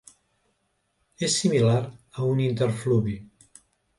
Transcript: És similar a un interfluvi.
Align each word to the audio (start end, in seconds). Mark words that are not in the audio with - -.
És 1.27 1.35
similar 1.41 1.75
a 1.83 2.25
un 2.31 2.43
interfluvi. 2.47 3.17